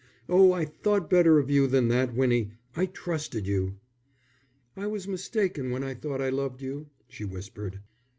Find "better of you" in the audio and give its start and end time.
1.11-1.67